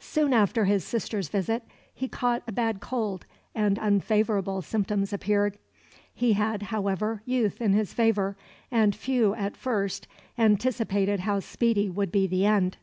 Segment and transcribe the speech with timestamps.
[0.00, 1.62] Soon after his sister's visit
[1.94, 3.24] he caught a bad cold,
[3.54, 5.58] and unfavourable symptoms appeared.
[6.12, 8.36] He had, however, youth in his favour,
[8.72, 12.78] and few at first anticipated how speedy would be the end.